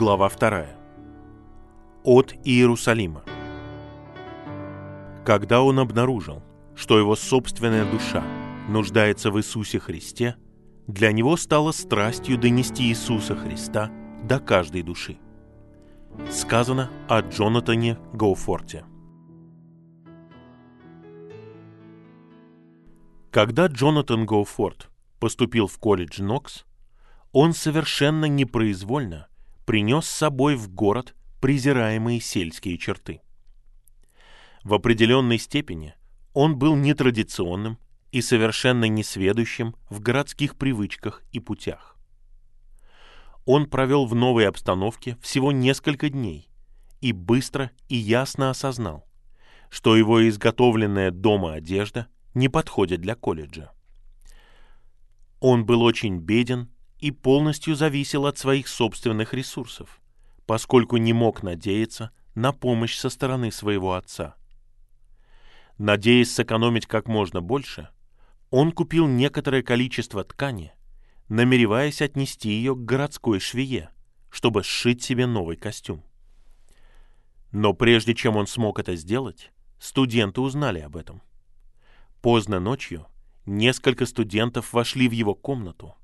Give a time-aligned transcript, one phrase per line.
[0.00, 0.66] Глава 2.
[2.04, 3.22] От Иерусалима.
[5.26, 6.42] Когда он обнаружил,
[6.74, 8.24] что его собственная душа
[8.66, 10.36] нуждается в Иисусе Христе,
[10.86, 13.90] для него стало страстью донести Иисуса Христа
[14.24, 15.18] до каждой души.
[16.30, 18.86] Сказано о Джонатане Гоуфорте.
[23.30, 26.64] Когда Джонатан Гоуфорд поступил в колледж Нокс,
[27.32, 29.26] он совершенно непроизвольно
[29.70, 33.20] принес с собой в город презираемые сельские черты.
[34.64, 35.94] В определенной степени
[36.32, 37.78] он был нетрадиционным
[38.10, 41.96] и совершенно несведущим в городских привычках и путях.
[43.44, 46.50] Он провел в новой обстановке всего несколько дней
[47.00, 49.06] и быстро и ясно осознал,
[49.68, 53.70] что его изготовленная дома одежда не подходит для колледжа.
[55.38, 60.00] Он был очень беден и полностью зависел от своих собственных ресурсов,
[60.46, 64.36] поскольку не мог надеяться на помощь со стороны своего отца.
[65.78, 67.88] Надеясь сэкономить как можно больше,
[68.50, 70.72] он купил некоторое количество ткани,
[71.28, 73.90] намереваясь отнести ее к городской швее,
[74.30, 76.04] чтобы сшить себе новый костюм.
[77.52, 81.22] Но прежде чем он смог это сделать, студенты узнали об этом.
[82.20, 83.06] Поздно ночью
[83.46, 85.96] несколько студентов вошли в его комнату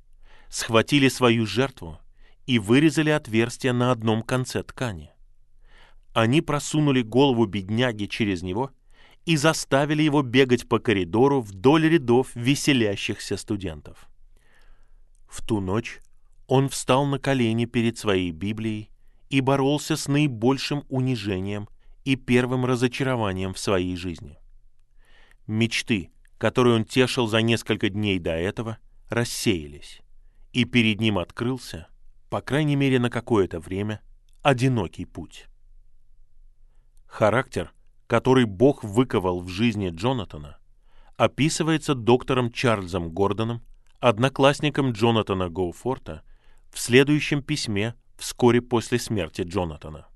[0.48, 1.98] схватили свою жертву
[2.46, 5.10] и вырезали отверстие на одном конце ткани.
[6.12, 8.70] Они просунули голову бедняги через него
[9.24, 14.08] и заставили его бегать по коридору вдоль рядов веселящихся студентов.
[15.28, 16.00] В ту ночь
[16.46, 18.90] он встал на колени перед своей Библией
[19.28, 21.68] и боролся с наибольшим унижением
[22.04, 24.38] и первым разочарованием в своей жизни.
[25.48, 30.00] Мечты, которые он тешил за несколько дней до этого, рассеялись
[30.56, 31.86] и перед ним открылся,
[32.30, 34.00] по крайней мере на какое-то время,
[34.40, 35.48] одинокий путь.
[37.04, 37.74] Характер,
[38.06, 40.56] который Бог выковал в жизни Джонатана,
[41.18, 43.60] описывается доктором Чарльзом Гордоном,
[44.00, 46.22] одноклассником Джонатана Гоуфорта,
[46.72, 50.06] в следующем письме вскоре после смерти Джонатана.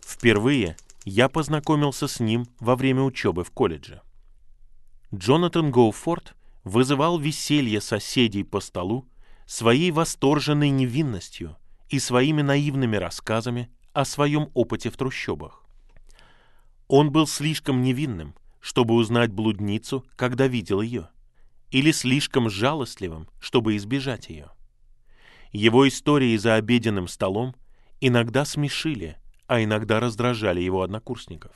[0.00, 4.00] Впервые я познакомился с ним во время учебы в колледже.
[5.12, 9.06] Джонатан Гоуфорт вызывал веселье соседей по столу
[9.46, 11.56] своей восторженной невинностью
[11.90, 15.64] и своими наивными рассказами о своем опыте в трущобах.
[16.88, 21.08] Он был слишком невинным, чтобы узнать блудницу, когда видел ее,
[21.70, 24.50] или слишком жалостливым, чтобы избежать ее.
[25.52, 27.54] Его истории за обеденным столом
[28.00, 31.52] иногда смешили, а иногда раздражали его однокурсников.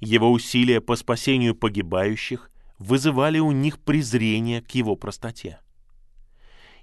[0.00, 2.49] Его усилия по спасению погибающих
[2.80, 5.60] вызывали у них презрение к его простоте.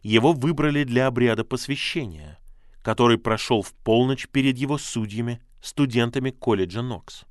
[0.03, 2.37] Его выбрали для обряда посвящения,
[2.83, 7.25] который прошел в полночь перед его судьями, студентами колледжа Нокс.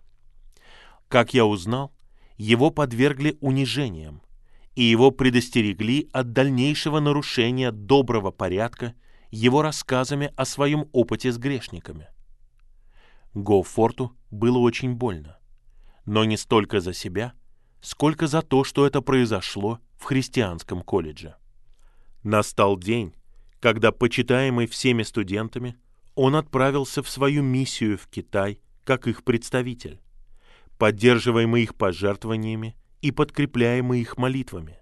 [1.08, 1.92] Как я узнал,
[2.36, 4.20] его подвергли унижениям,
[4.74, 8.94] и его предостерегли от дальнейшего нарушения доброго порядка
[9.30, 12.08] его рассказами о своем опыте с грешниками.
[13.32, 15.38] Гоуфорту было очень больно,
[16.04, 17.32] но не столько за себя–
[17.86, 21.36] сколько за то, что это произошло в христианском колледже.
[22.24, 23.14] Настал день,
[23.60, 25.76] когда, почитаемый всеми студентами,
[26.16, 30.00] он отправился в свою миссию в Китай как их представитель,
[30.78, 34.78] поддерживаемый их пожертвованиями и подкрепляемый их молитвами.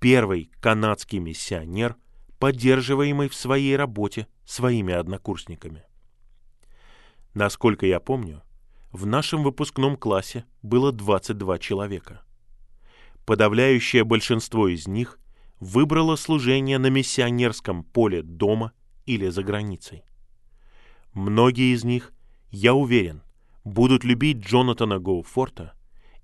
[0.00, 1.94] Первый канадский миссионер,
[2.40, 5.84] поддерживаемый в своей работе своими однокурсниками.
[7.34, 8.42] Насколько я помню,
[8.92, 12.22] в нашем выпускном классе было 22 человека.
[13.24, 15.18] Подавляющее большинство из них
[15.60, 18.72] выбрало служение на миссионерском поле дома
[19.06, 20.02] или за границей.
[21.12, 22.12] Многие из них,
[22.50, 23.22] я уверен,
[23.64, 25.74] будут любить Джонатана Гоуфорта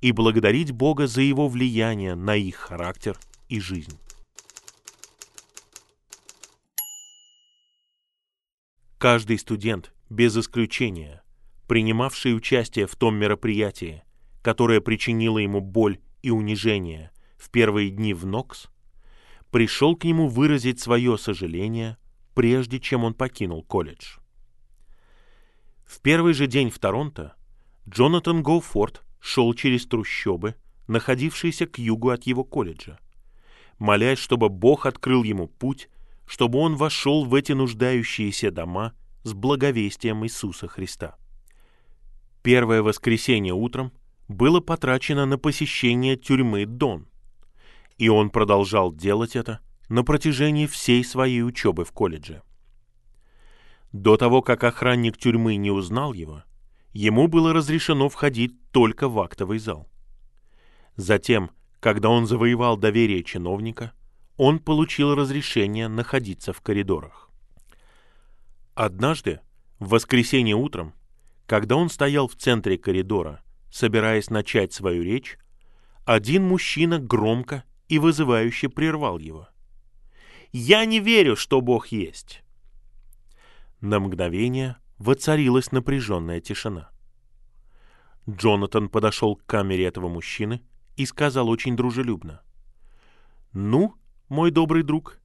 [0.00, 3.98] и благодарить Бога за его влияние на их характер и жизнь.
[8.98, 11.22] Каждый студент, без исключения,
[11.66, 14.02] принимавший участие в том мероприятии,
[14.42, 18.68] которое причинило ему боль и унижение в первые дни в Нокс,
[19.50, 21.96] пришел к нему выразить свое сожаление,
[22.34, 24.18] прежде чем он покинул колледж.
[25.84, 27.34] В первый же день в Торонто
[27.88, 30.56] Джонатан Гоуфорд шел через трущобы,
[30.88, 32.98] находившиеся к югу от его колледжа,
[33.78, 35.88] молясь, чтобы Бог открыл ему путь,
[36.26, 41.16] чтобы он вошел в эти нуждающиеся дома с благовестием Иисуса Христа.
[42.46, 43.90] Первое воскресенье утром
[44.28, 47.08] было потрачено на посещение тюрьмы Дон,
[47.98, 49.58] и он продолжал делать это
[49.88, 52.44] на протяжении всей своей учебы в колледже.
[53.90, 56.44] До того, как охранник тюрьмы не узнал его,
[56.92, 59.88] ему было разрешено входить только в актовый зал.
[60.94, 61.50] Затем,
[61.80, 63.90] когда он завоевал доверие чиновника,
[64.36, 67.28] он получил разрешение находиться в коридорах.
[68.76, 69.40] Однажды,
[69.80, 70.94] в воскресенье утром,
[71.46, 75.38] когда он стоял в центре коридора, собираясь начать свою речь,
[76.04, 79.48] один мужчина громко и вызывающе прервал его.
[80.52, 82.42] «Я не верю, что Бог есть!»
[83.80, 86.90] На мгновение воцарилась напряженная тишина.
[88.28, 90.62] Джонатан подошел к камере этого мужчины
[90.96, 92.42] и сказал очень дружелюбно.
[93.52, 93.94] «Ну,
[94.28, 95.20] мой добрый друг,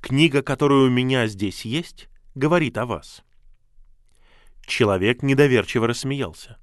[0.00, 3.22] книга, которая у меня здесь есть, говорит о вас».
[4.70, 6.56] Человек недоверчиво рассмеялся.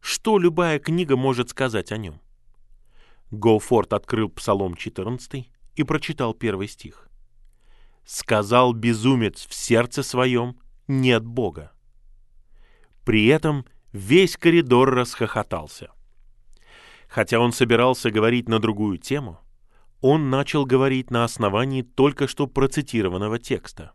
[0.00, 2.20] Что любая книга может сказать о нем?
[3.32, 7.10] Гоуфорд открыл Псалом 14 и прочитал первый стих.
[8.04, 11.72] «Сказал безумец в сердце своем, нет Бога».
[13.04, 15.90] При этом весь коридор расхохотался.
[17.08, 19.40] Хотя он собирался говорить на другую тему,
[20.00, 23.90] он начал говорить на основании только что процитированного текста.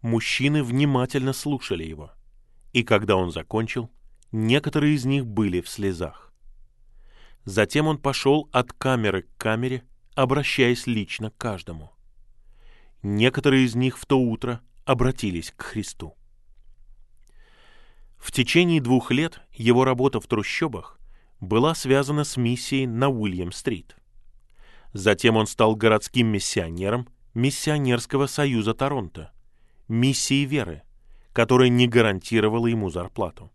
[0.00, 2.12] Мужчины внимательно слушали его,
[2.72, 3.90] и когда он закончил,
[4.32, 6.32] некоторые из них были в слезах.
[7.44, 9.82] Затем он пошел от камеры к камере,
[10.14, 11.92] обращаясь лично к каждому.
[13.02, 16.14] Некоторые из них в то утро обратились к Христу.
[18.18, 21.00] В течение двух лет его работа в трущобах
[21.40, 23.96] была связана с миссией на Уильям-стрит.
[24.92, 29.32] Затем он стал городским миссионером Миссионерского союза Торонто,
[29.86, 30.82] миссией веры,
[31.32, 33.50] которая не гарантировала ему зарплату.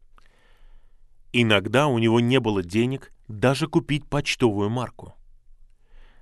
[1.34, 5.14] Иногда у него не было денег даже купить почтовую марку.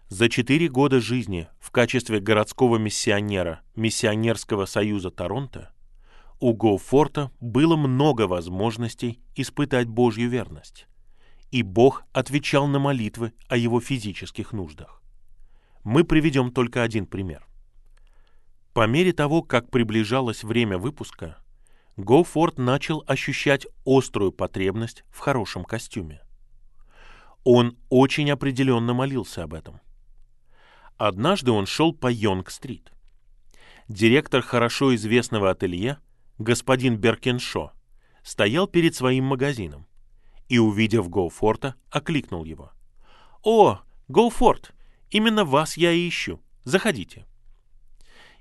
[0.09, 5.71] За четыре года жизни в качестве городского миссионера Миссионерского союза Торонто
[6.39, 10.87] у Гоуфорта было много возможностей испытать Божью верность,
[11.51, 15.01] и Бог отвечал на молитвы о его физических нуждах.
[15.83, 17.47] Мы приведем только один пример.
[18.73, 21.37] По мере того, как приближалось время выпуска,
[21.97, 26.21] Гоуфорд начал ощущать острую потребность в хорошем костюме.
[27.43, 29.79] Он очень определенно молился об этом.
[30.97, 32.91] Однажды он шел по Йонг-стрит.
[33.87, 35.97] Директор хорошо известного ателье–
[36.39, 37.71] господин Беркеншо,
[38.23, 39.87] стоял перед своим магазином
[40.49, 42.71] и, увидев Гоуфорта, окликнул его.
[43.43, 44.73] «О, Гоуфорт,
[45.09, 46.39] именно вас я и ищу.
[46.63, 47.25] Заходите».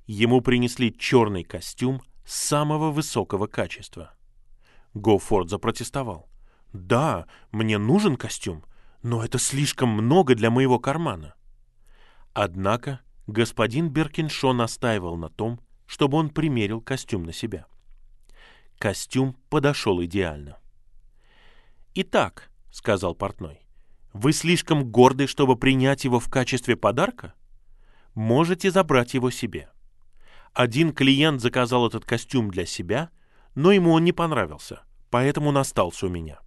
[0.06, 4.12] Ему принесли черный костюм самого высокого качества.
[4.94, 6.28] Гоуфорд запротестовал.
[6.72, 8.64] «Да, мне нужен костюм,
[9.02, 11.34] но это слишком много для моего кармана».
[12.34, 17.66] Однако господин Беркиншо настаивал на том, чтобы он примерил костюм на себя.
[18.78, 20.58] Костюм подошел идеально.
[21.94, 23.60] «Итак»,— сказал портной,—
[24.14, 27.34] «вы слишком горды, чтобы принять его в качестве подарка?
[28.14, 29.68] Можете забрать его себе.
[30.52, 33.10] Один клиент заказал этот костюм для себя,
[33.54, 36.40] но ему он не понравился, поэтому он остался у меня».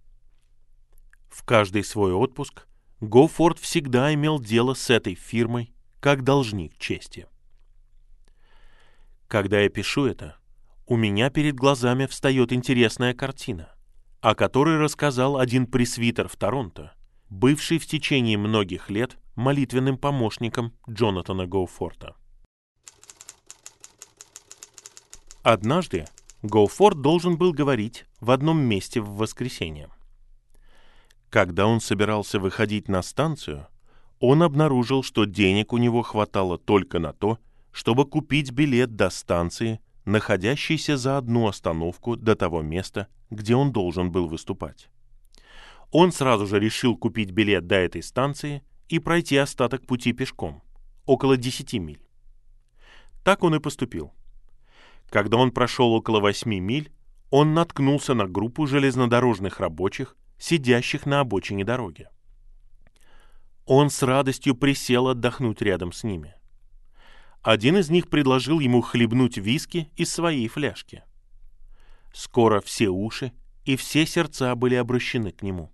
[1.28, 2.66] В каждый свой отпуск
[3.00, 7.26] Гофорд всегда имел дело с этой фирмой как должник чести.
[9.28, 10.36] Когда я пишу это,
[10.86, 13.74] у меня перед глазами встает интересная картина,
[14.20, 16.94] о которой рассказал один пресвитер в Торонто,
[17.28, 22.14] бывший в течение многих лет молитвенным помощником Джонатана Гоуфорта.
[25.48, 26.06] Однажды
[26.42, 29.90] Гоуфорд должен был говорить в одном месте в воскресенье.
[31.30, 33.68] Когда он собирался выходить на станцию,
[34.18, 37.38] он обнаружил, что денег у него хватало только на то,
[37.70, 44.10] чтобы купить билет до станции находящийся за одну остановку до того места, где он должен
[44.10, 44.88] был выступать.
[45.92, 50.64] Он сразу же решил купить билет до этой станции и пройти остаток пути пешком,
[51.04, 52.02] около 10 миль.
[53.22, 54.12] Так он и поступил.
[55.08, 56.92] Когда он прошел около 8 миль,
[57.30, 62.08] он наткнулся на группу железнодорожных рабочих, сидящих на обочине дороги.
[63.64, 66.34] Он с радостью присел отдохнуть рядом с ними.
[67.42, 71.04] Один из них предложил ему хлебнуть виски из своей фляжки.
[72.12, 73.32] Скоро все уши
[73.64, 75.72] и все сердца были обращены к нему.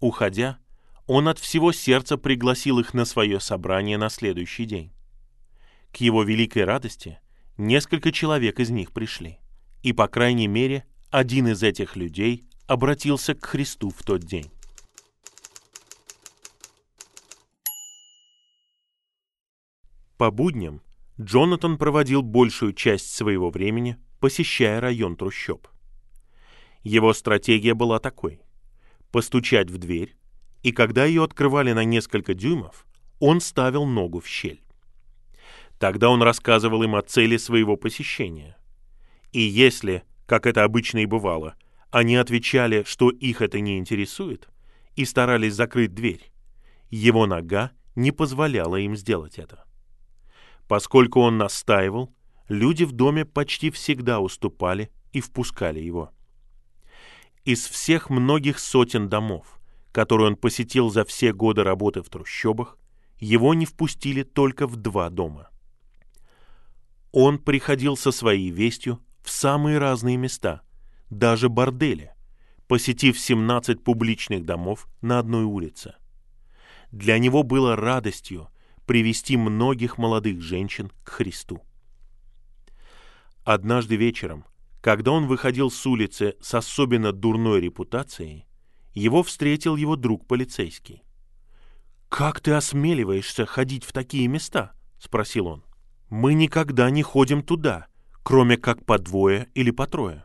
[0.00, 0.58] Уходя,
[1.06, 4.92] он от всего сердца пригласил их на свое собрание на следующий день.
[5.92, 7.18] К его великой радости
[7.60, 9.38] несколько человек из них пришли,
[9.82, 14.50] и, по крайней мере, один из этих людей обратился к Христу в тот день.
[20.16, 20.82] По будням
[21.20, 25.66] Джонатан проводил большую часть своего времени, посещая район трущоб.
[26.82, 28.40] Его стратегия была такой–
[29.12, 30.16] постучать в дверь,
[30.62, 32.86] и когда ее открывали на несколько дюймов,
[33.18, 34.62] он ставил ногу в щель.
[35.80, 38.58] Тогда он рассказывал им о цели своего посещения.
[39.32, 41.54] И если, как это обычно и бывало,
[41.90, 44.50] они отвечали, что их это не интересует,
[44.94, 46.30] и старались закрыть дверь,
[46.90, 49.64] его нога не позволяла им сделать это.
[50.68, 52.14] Поскольку он настаивал,
[52.48, 56.12] люди в доме почти всегда уступали и впускали его.
[57.46, 59.58] Из всех многих сотен домов,
[59.92, 62.76] которые он посетил за все годы работы в трущобах,
[63.18, 65.49] его не впустили только в два дома.
[67.12, 70.62] Он приходил со своей вестью в самые разные места,
[71.10, 72.14] даже бордели,
[72.68, 75.94] посетив 17 публичных домов на одной улице.
[76.92, 78.48] Для него было радостью
[78.86, 81.62] привести многих молодых женщин к Христу.
[83.44, 84.44] Однажды вечером,
[84.80, 88.46] когда он выходил с улицы с особенно дурной репутацией,
[88.94, 91.02] его встретил его друг полицейский.
[92.08, 95.64] «Как ты осмеливаешься ходить в такие места?»— спросил он.
[96.10, 97.86] Мы никогда не ходим туда,
[98.24, 100.24] кроме как по двое или по трое.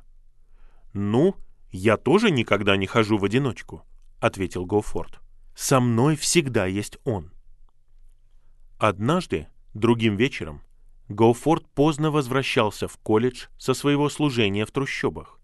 [0.94, 1.36] Ну,
[1.72, 3.84] я тоже никогда не хожу в одиночку,
[4.20, 5.20] ответил Гоуфорд.
[5.56, 7.32] Со мной всегда есть он.
[8.80, 10.64] Однажды, другим вечером,
[11.08, 15.40] Гоуфорд поздно возвращался в колледж со своего служения в трущобах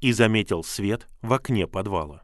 [0.00, 2.22] и заметил свет в окне подвала.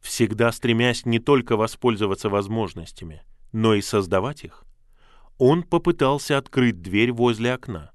[0.00, 4.64] Всегда стремясь не только воспользоваться возможностями, но и создавать их,
[5.40, 7.92] он попытался открыть дверь возле окна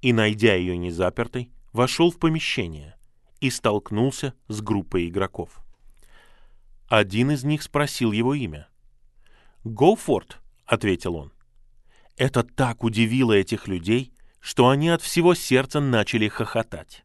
[0.00, 2.96] и, найдя ее незапертой, вошел в помещение
[3.40, 5.62] и столкнулся с группой игроков.
[6.88, 8.66] Один из них спросил его имя.
[9.62, 11.32] «Гоуфорд»,— ответил он.
[12.16, 17.04] Это так удивило этих людей, что они от всего сердца начали хохотать.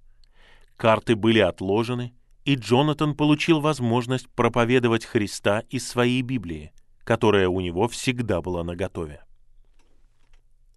[0.75, 2.15] Карты были отложены,
[2.46, 9.22] и Джонатан получил возможность проповедовать Христа из своей Библии, которая у него всегда была наготове.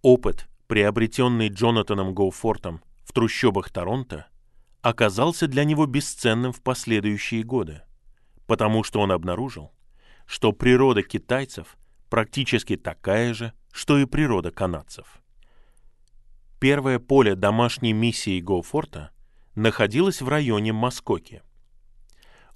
[0.01, 4.25] Опыт, приобретенный Джонатаном Гоуфортом в трущобах Торонто,
[4.81, 7.83] оказался для него бесценным в последующие годы,
[8.47, 9.71] потому что он обнаружил,
[10.25, 11.77] что природа китайцев
[12.09, 15.21] практически такая же, что и природа канадцев.
[16.59, 19.11] Первое поле домашней миссии Гоуфорта
[19.53, 21.43] находилось в районе Маскоки.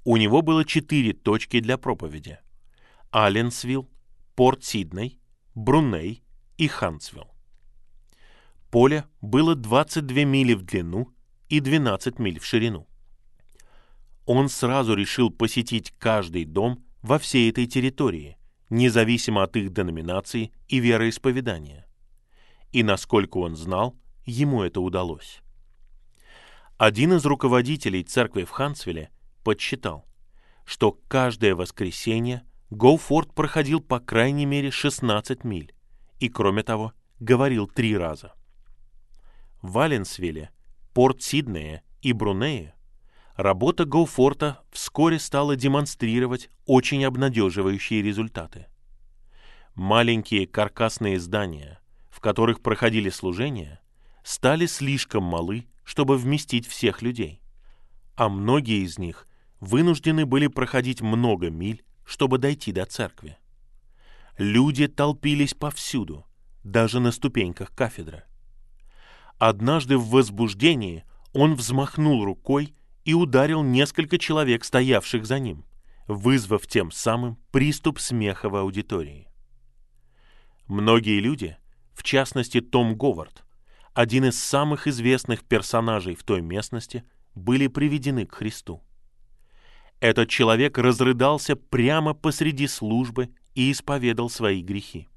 [0.03, 2.39] У него было четыре точки для проповеди–
[3.11, 3.87] Алленсвилл,
[4.35, 5.19] Порт-Сидней,
[5.53, 6.23] Бруней
[6.57, 7.34] и Хансвилл.
[8.75, 11.07] Поле было 22 мили в длину
[11.47, 12.89] и 12 миль в ширину.
[14.25, 18.37] Он сразу решил посетить каждый дом во всей этой территории,
[18.69, 21.87] независимо от их деноминации и вероисповедания.
[22.73, 25.39] И насколько он знал, ему это удалось.
[26.77, 29.09] Один из руководителей церкви в Хансвилле
[29.45, 30.05] подсчитал,
[30.65, 35.73] что каждое воскресенье Гоуфорд проходил по крайней мере 16 миль
[36.19, 36.91] и, кроме того,
[37.21, 38.33] говорил три раза–
[39.71, 40.51] Валенсвилле,
[40.93, 42.75] Порт-Сиднее и Брунее
[43.35, 48.67] работа Гоуфорта вскоре стала демонстрировать очень обнадеживающие результаты.
[49.75, 51.79] Маленькие каркасные здания,
[52.09, 53.81] в которых проходили служения,
[54.23, 57.41] стали слишком малы, чтобы вместить всех людей,
[58.15, 59.27] а многие из них
[59.59, 63.37] вынуждены были проходить много миль, чтобы дойти до церкви.
[64.37, 66.25] Люди толпились повсюду,
[66.63, 68.23] даже на ступеньках кафедры.
[69.37, 72.73] Однажды в возбуждении он взмахнул рукой
[73.03, 75.65] и ударил несколько человек, стоявших за ним,
[76.07, 79.27] вызвав тем самым приступ смеха в аудитории.
[80.67, 81.57] Многие люди,
[81.93, 83.43] в частности Том Говард,
[83.93, 87.03] один из самых известных персонажей в той местности,
[87.35, 88.81] были приведены к Христу.
[89.99, 95.07] Этот человек разрыдался прямо посреди службы и исповедал свои грехи.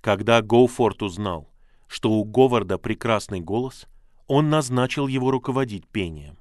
[0.00, 1.49] Когда Гоуфорд узнал,
[1.90, 3.88] что у Говарда прекрасный голос,
[4.28, 6.38] он назначил его руководить пением.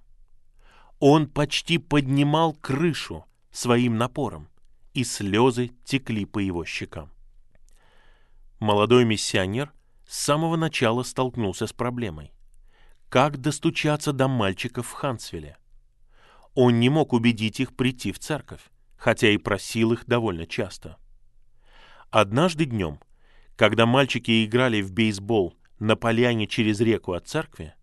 [1.00, 4.48] Он почти поднимал крышу своим напором,
[4.94, 7.10] и слезы текли по его щекам.
[8.60, 9.74] Молодой миссионер
[10.08, 12.32] с самого начала столкнулся с проблемой.
[13.10, 15.58] Как достучаться до мальчиков в Хансвилле?
[16.54, 18.62] Он не мог убедить их прийти в церковь,
[18.98, 20.98] хотя и просил их довольно часто.
[22.12, 23.00] Однажды днем
[23.60, 27.74] когда мальчики играли в бейсбол на поляне через реку от церкви,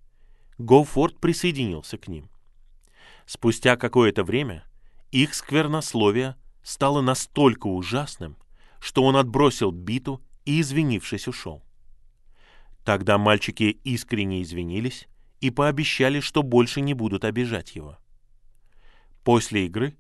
[0.57, 2.31] Гоуфорд присоединился к ним.
[3.27, 4.65] Спустя какое-то время
[5.11, 8.39] их сквернословие стало настолько ужасным,
[8.81, 11.63] что он отбросил биту и, извинившись, ушел.
[12.83, 15.09] Тогда мальчики искренне извинились
[15.43, 17.99] и пообещали, что больше не будут обижать его.
[19.25, 19.99] После игры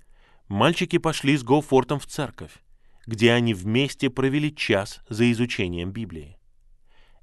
[0.48, 2.62] мальчики пошли с Гоуфортом в церковь,
[3.06, 6.38] где они вместе провели час за изучением Библии.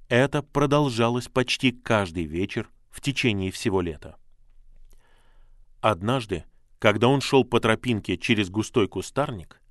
[0.07, 4.15] Это продолжалось почти каждый вечер в течение всего лета.
[5.81, 6.45] Однажды,
[6.79, 9.61] когда он шел по тропинке через густой кустарник,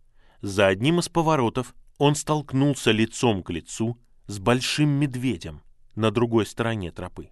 [0.41, 5.63] за одним из поворотов он столкнулся лицом к лицу с большим медведем
[5.95, 7.31] на другой стороне тропы.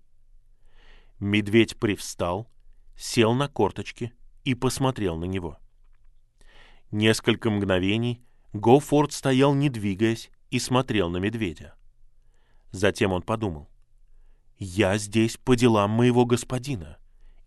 [1.19, 2.51] Медведь привстал,
[2.97, 4.13] сел на корточки
[4.45, 5.59] и посмотрел на него.
[6.91, 11.75] Несколько мгновений Гоуфорд стоял, не двигаясь, и смотрел на медведя.
[12.73, 13.69] Затем он подумал,
[14.59, 16.99] «Я здесь по делам моего господина,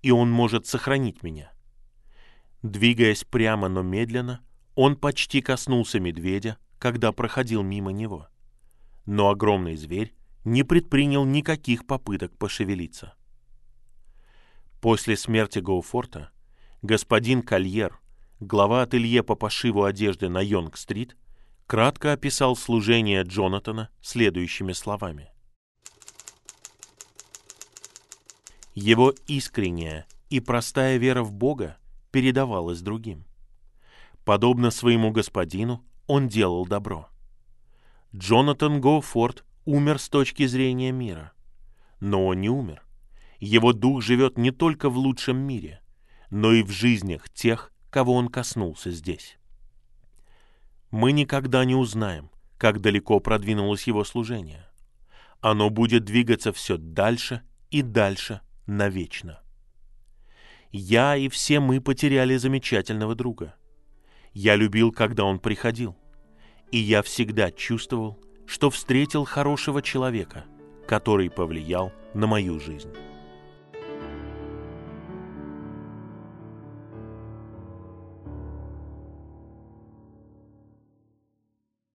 [0.01, 1.51] и он может сохранить меня».
[2.61, 4.41] Двигаясь прямо, но медленно,
[4.75, 8.27] он почти коснулся медведя, когда проходил мимо него.
[9.05, 10.13] Но огромный зверь
[10.45, 13.15] не предпринял никаких попыток пошевелиться.
[14.79, 16.31] После смерти Гоуфорта
[16.81, 17.99] господин Кольер,
[18.39, 21.15] глава ателье по пошиву одежды на Йонг-стрит,
[21.67, 25.29] кратко описал служение Джонатана следующими словами.
[28.75, 31.77] Его искренняя и простая вера в Бога
[32.11, 33.25] передавалась другим.
[34.25, 37.07] Подобно своему господину, он делал добро.
[38.15, 41.33] Джонатан Гоуфорд умер с точки зрения мира.
[41.99, 42.83] Но он не умер.
[43.39, 45.81] Его дух живет не только в лучшем мире,
[46.29, 49.37] но и в жизнях тех, кого он коснулся здесь.
[50.89, 54.65] Мы никогда не узнаем, как далеко продвинулось его служение.
[55.41, 59.41] Оно будет двигаться все дальше и дальше навечно.
[60.71, 63.53] Я и все мы потеряли замечательного друга.
[64.33, 65.95] Я любил, когда он приходил.
[66.71, 70.45] И я всегда чувствовал, что встретил хорошего человека,
[70.87, 72.89] который повлиял на мою жизнь.